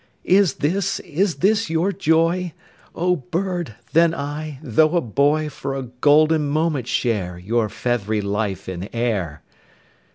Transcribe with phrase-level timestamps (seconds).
[0.23, 2.53] 'Is this, is this your joy?
[2.95, 8.19] O bird, then I, though a boy 10 For a golden moment share Your feathery
[8.21, 9.43] life in air!